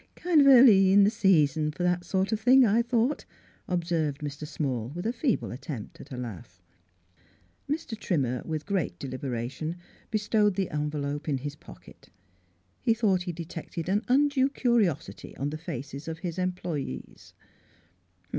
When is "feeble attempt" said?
5.13-6.01